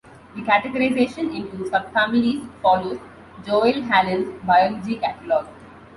[0.35, 2.97] The categorization into subfamilies follows
[3.45, 5.45] Joel Hallan's Biology Catalog.